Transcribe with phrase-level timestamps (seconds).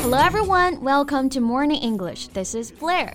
[0.00, 2.28] Hello everyone, welcome to Morning English.
[2.28, 3.12] This is Blair.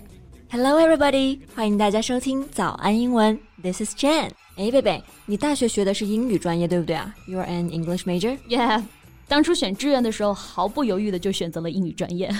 [0.50, 3.40] Hello everybody，欢迎大家收听早安英文。
[3.60, 4.30] This is Jen。
[4.56, 7.12] 哎，贝贝，你大学学的是英语专业，对不对啊？
[7.26, 8.38] You're an English major.
[8.48, 8.84] Yeah，
[9.26, 12.30] 当初选志愿的时候，毫不犹豫的就选择了英语专业。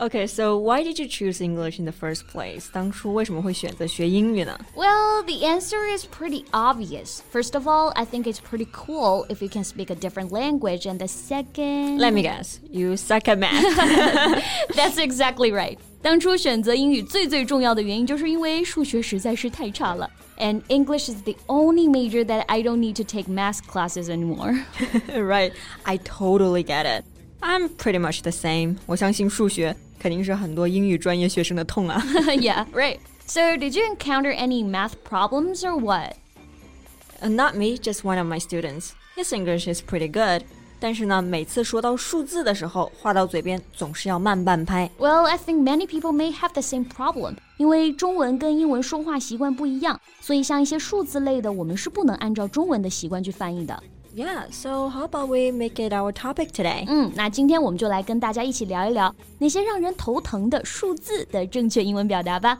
[0.00, 2.68] Okay, so why did you choose English in the first place?
[2.72, 4.56] 当初为什么会选择学英语呢?
[4.76, 7.18] Well, the answer is pretty obvious.
[7.32, 10.86] First of all, I think it's pretty cool if you can speak a different language.
[10.86, 11.98] And the second.
[11.98, 13.60] Let me guess, you suck at math.
[14.76, 15.78] That's exactly right.
[16.00, 20.08] 当初选择英语最最重要的原因，就是因为数学实在是太差了。
[20.38, 24.64] And English is the only major that I don't need to take math classes anymore.
[25.08, 25.50] right,
[25.82, 27.02] I totally get it.
[27.42, 28.76] I'm pretty much the same.
[28.86, 32.02] 我相信数学肯定是很多英语专业学生的痛啊。
[32.40, 32.98] yeah, right.
[33.26, 36.16] So, did you encounter any math problems or what?
[37.20, 38.92] Uh, not me, just one of my students.
[39.16, 40.44] His English is pretty good.
[40.80, 44.88] 但是呢，每次说到数字的时候，话到嘴边总是要慢半拍。
[44.98, 47.36] Well, I think many people may have the same problem.
[47.56, 53.82] 因为中文跟英文说话习惯不一样，所以像一些数字类的，我们是不能按照中文的习惯去翻译的。
[54.15, 56.85] Yeah, so how about we make it our topic today?
[56.87, 62.59] 嗯，那今天我们就来跟大家一起聊一聊那些让人头疼的数字的正确英文表达吧。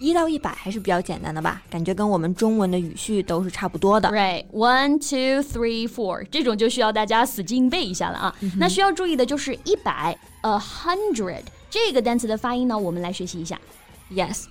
[0.00, 4.10] 一到一百还是比较简单的吧，感觉跟我们中文的语序都是差不多的。
[4.10, 8.34] Right, one, two, three, four，这种就需要大家死记硬背一下了啊。
[8.58, 13.58] 那需要注意的就是一百，a hundred 这个单词的发音呢，我们来学习一下。
[14.10, 14.44] Yes,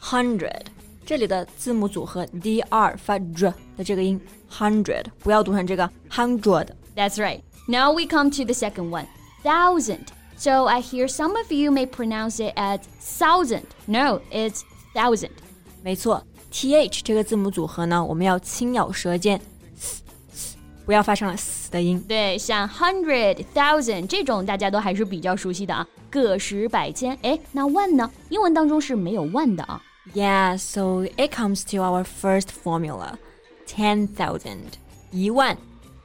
[0.00, 0.62] hundred，
[1.04, 4.20] 这里的字母组合 d r 发 j 的这个音，
[4.50, 7.40] hundred 不要读成这个 hundred。That's right.
[7.66, 9.06] Now we come to the second one,
[9.42, 10.06] thousand.
[10.36, 13.64] So I hear some of you may pronounce it as thousand.
[13.86, 14.62] No, it's
[14.98, 15.30] thousand，
[15.82, 19.40] 没错，th 这个字母组合呢，我们要轻咬舌尖，
[20.84, 22.02] 不要发成了 s 的音。
[22.08, 27.18] 对，像 hundred、thousand 这种大家都还是比较熟悉的啊，个十百千。
[27.22, 28.10] 哎，那万呢？
[28.28, 29.82] 英文当中是没有万的啊。
[30.14, 33.14] Yeah, so it comes to our first formula,
[33.66, 34.74] ten thousand，
[35.10, 35.56] 一万，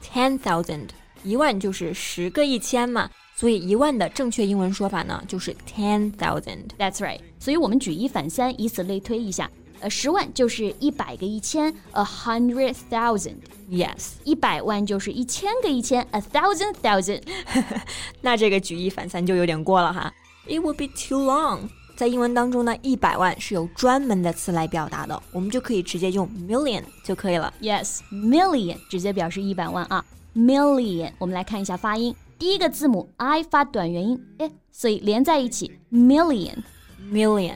[0.02, 0.88] ten thousand，
[1.24, 3.09] 一万就是十个一千嘛。
[3.37, 6.69] 所以一万的正确英文说法呢，就是 ten thousand。
[6.78, 7.21] That's right。
[7.39, 9.50] 所以我们举一反三，以此类推一下。
[9.81, 13.37] 呃，十万就是一百个一千，a hundred thousand。
[13.69, 14.12] Yes。
[14.22, 17.22] 一百万就是一千个一千，a thousand thousand。
[18.22, 20.15] 那这个举一反三就有点过了哈。
[20.47, 21.69] It would be too long。
[21.97, 27.53] 在英文当中呢，一百万是有专门的词来表达的，我们就可以直接用 million 就可以了。
[27.61, 30.05] Yes，million 直接表示一百万啊。
[30.34, 32.15] Million，我们来看一下发音。
[32.44, 36.56] 第一个字母 i 发短元音，哎，所以连在一起 million
[37.12, 37.56] million。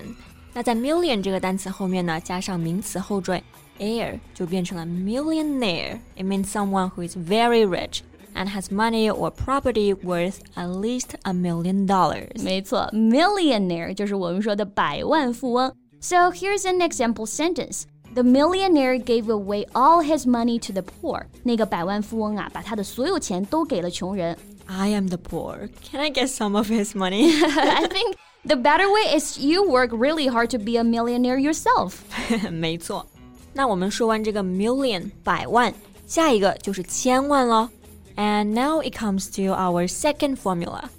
[0.53, 3.41] 那在 million 这个单词后面呢，加上名词后缀
[3.79, 8.01] air，就变成了 millionaire。It means someone who is very rich
[8.35, 12.43] and has money or property worth at least a million dollars。
[12.43, 15.73] 没错，millionaire 就是我们说的百万富翁。
[16.01, 17.83] So here's an example sentence.
[18.13, 21.25] The millionaire gave away all his money to the poor.
[21.41, 24.37] 那个百万富翁啊，把他的所有钱都给了穷人。
[24.67, 25.69] I am the poor.
[25.83, 27.31] Can I get some of his money?
[27.43, 28.15] I think
[28.45, 31.99] the better way is you work really hard to be a millionaire yourself.
[32.49, 33.05] 没错。
[33.53, 35.73] 那我们说完这个 million 百万，
[36.07, 37.69] 下一个就是千万了。
[38.15, 40.89] And now it comes to our second formula.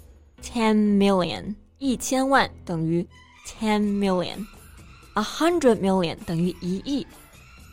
[0.43, 3.07] Ten million 一千万等于
[3.47, 4.45] ten million.
[5.15, 7.07] A hundred million 等于一亿。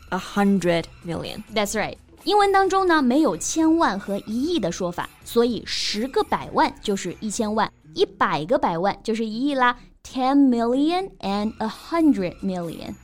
[0.09, 1.43] A hundred million.
[1.53, 1.97] That's right.
[2.27, 9.77] 英文当中呢，没有千万和一亿的说法，所以十个百万就是一千万，一百个百万就是一亿啦。
[10.03, 12.95] Ten million and a hundred million.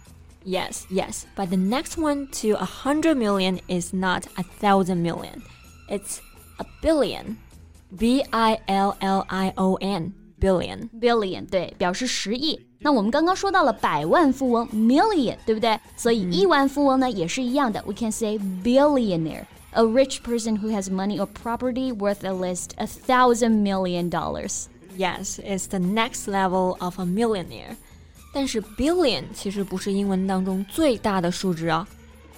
[0.45, 5.41] Yes, yes, but the next one to a hundred million is not a thousand million.
[5.89, 6.19] It's
[6.57, 7.37] a billion.
[7.97, 10.13] B I L L I O N.
[10.39, 10.89] Billion.
[10.97, 12.65] Billion 对，表示十亿。
[12.83, 15.77] 那我们刚刚说到了百万富翁 million，对不对？
[15.97, 17.83] 所以亿万富翁呢也是一样的。
[17.85, 22.87] We can say billionaire, a rich person who has money or property worth at least a
[22.87, 24.67] thousand million dollars.
[24.97, 27.75] Yes, it's the next level of a millionaire.
[28.33, 31.87] 但是 billion 其实不是英文当中最大的数值啊。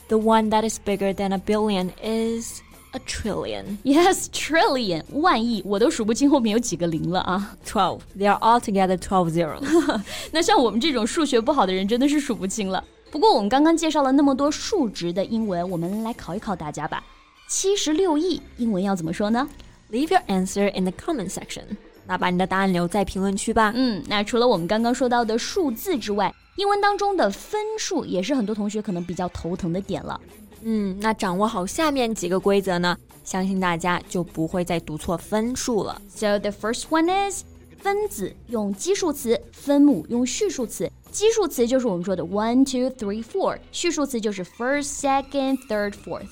[0.07, 2.61] The one that is bigger than a billion is
[2.96, 3.76] a trillion.
[3.84, 7.56] Yes, trillion 万亿，我都数不清后面有几个零了啊。
[7.66, 8.00] Twelve.
[8.18, 9.62] They are all together twelve zeros.
[10.32, 12.82] 那像我们这种数学不好的人，真的是数不清了。
[13.10, 17.02] 不过我们刚刚介绍了那么多数值的英文，我们来考一考大家吧。
[17.48, 19.48] 七十六亿英文要怎么说呢
[19.92, 21.62] ？Leave your answer in the comment section.
[22.06, 23.72] 那把你的答案留在评论区吧。
[23.74, 30.20] 嗯，那除了我们刚刚说到的数字之外，英文当中的分数也是很多同学可能比较头疼的点了。
[30.62, 36.00] 嗯，那掌握好下面几个规则呢，相信大家就不会再读错分数了。
[36.08, 37.44] So the first one is
[37.78, 40.90] 分子用基数词，分母用序数词。
[41.12, 46.28] 基数词就是我们说的 one, two, three, four，序数词就是 first, second, third, fourth。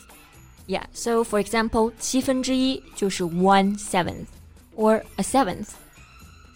[0.67, 4.27] Yeah, so for example, 七分之一就是 one seventh
[4.77, 5.69] or a seventh。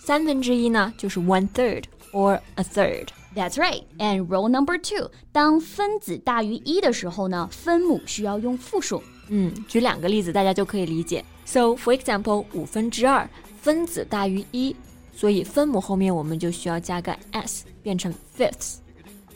[0.01, 3.09] 三分之一呢就是 one third or a third。
[3.36, 3.84] That's right.
[3.98, 9.02] And rule number two，当分子大于一的时候呢，分母需要用复数。
[9.30, 11.24] 嗯，举两个例子大家就可以理解。
[11.46, 13.28] So for example，五分之二
[13.62, 14.76] 分子大于一，
[15.16, 18.78] 所以分母后面我们就需要加个 s，变成 fifths。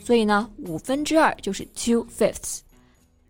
[0.04, 2.60] 所以呢，五分之二就是 two fifths。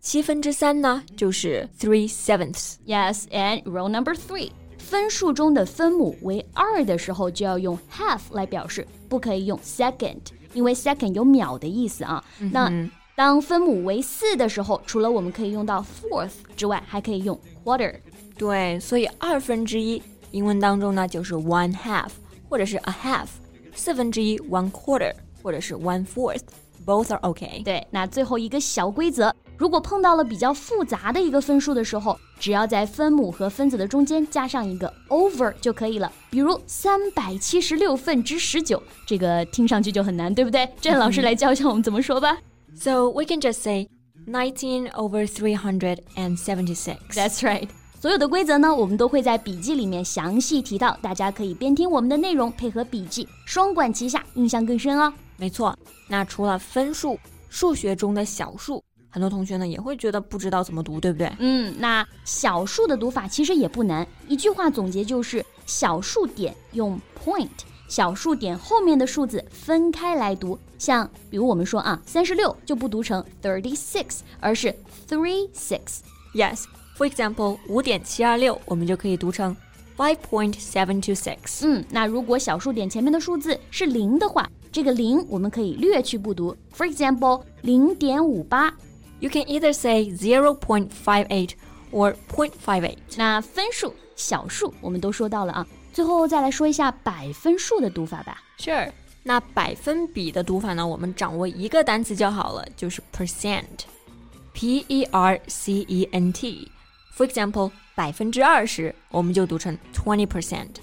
[0.01, 2.75] 七分之三呢就是 three sevenths。
[2.85, 10.19] Yes, and rule number three，分数中的分母为二的时候就要用 half 来表示，不可以用 second，
[10.54, 12.24] 因为 second 有秒的意思啊。
[12.52, 12.72] 那
[13.14, 17.94] 当分母为四的时候，除了我们可以用到 fourth 之外，还可以用 quarter。
[18.36, 20.02] 对，所以二分之一
[20.32, 22.08] 英文当中呢就是 one half
[22.48, 23.26] 或者是 a half，
[23.74, 25.12] 四分之一 one quarter
[25.42, 27.62] 或者是 one fourth，both are okay。
[27.62, 36.10] 对，那最后一个小规则，如果碰到了比较复杂的一个分数的时候，只要在分母和分子的中间加上一个 over 就可以了。
[36.30, 40.68] 比如三百七十六分之十九，这个听上去就很难，对不对？
[40.80, 42.38] 郑老师来教一下我们怎么说吧。
[42.76, 43.88] So we can just say
[44.26, 46.96] nineteen over three hundred and seventy-six.
[47.12, 47.68] That's right。
[48.00, 55.12] 所有的规则呢，我们都会在笔记里面详细提到，大家可以边听我们的内容，配合笔记，双管齐下，印象更深哦。
[55.36, 55.74] 没错。
[56.08, 57.18] 那除了分数，
[57.48, 58.82] 数学中的小数，
[59.14, 61.30] 很多同学呢也会觉得不知道怎么读，对不对？
[61.38, 67.48] 嗯，那小数的读法其实也不难，一句话总结就是小数点用 point，
[67.86, 70.58] 小数点后面的数字分开来读。
[70.78, 74.74] 像比如我们说啊，三十六就不读成 thirty six，而是
[75.08, 76.00] three six。
[76.34, 76.64] Yes.
[76.98, 79.56] For example，五点七二六，我们就可以读成
[79.96, 81.60] five point seven two six。
[81.62, 86.56] 嗯，那如果小数点前面的数字是零的话，这个零我们可以略去不读。
[86.76, 88.74] For example，零点五八。
[89.23, 91.51] You can either say zero point five eight
[91.91, 92.97] or point five eight.
[93.17, 98.41] 那分数、小数我们都说到了啊，最后再来说一下百分数的读法吧。
[98.57, 98.91] Sure.
[99.23, 100.87] 那百分比的读法呢？
[100.87, 110.75] 我们掌握一个单词就好了，就是 percent，p e r c e n t。For example，百分之二十，我们就读成 twenty percent。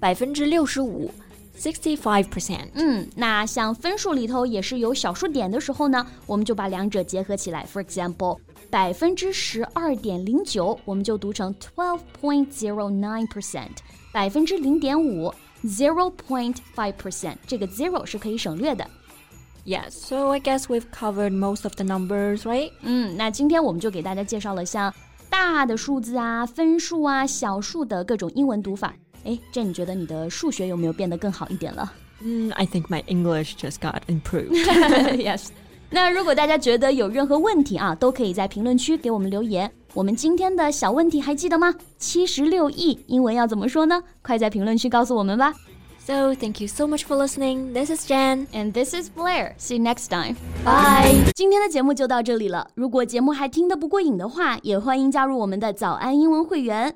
[0.00, 1.12] 百分之六十五
[1.59, 2.69] ，sixty five percent。
[2.73, 7.65] 嗯，那像分数里头也是有小数点的时候呢，我们就把两者结合起来。
[7.71, 8.39] For example，
[8.69, 13.77] 百分之十二点零九，我们就读成 twelve point zero nine percent。
[14.11, 15.33] 百分之零点五
[15.65, 17.35] ，zero point five percent。
[17.45, 18.85] 这个 zero 是可以省略的。
[19.65, 22.71] Yes, so I guess we've covered most of the numbers, right?
[22.81, 24.91] 嗯，那今天我们就给大家介绍了像
[25.29, 28.95] 大的数字啊、分数啊、小数的各种英文读法。
[29.23, 34.53] 哎，这你觉得你的数学有没有变得更好一点了？Mm, think my English just got improved.
[35.17, 35.47] yes.
[35.91, 39.71] 那如果大家觉得有任何问题啊，都可以在评论区给我们留言。
[39.95, 41.73] 我们今天的小问题还记得吗？
[41.97, 44.03] 七十六亿英文要怎么说呢？
[44.21, 45.53] 快在评论区告诉我们吧。
[45.97, 47.73] So thank you so much for listening.
[47.73, 49.53] This is Jan and this is Blair.
[49.57, 50.35] See you next time.
[50.63, 51.31] Bye.
[51.35, 52.69] 今天的节目就到这里了。
[52.75, 56.95] 如果节目还听得不过瘾的话，也欢迎加入我们的早安英文会员。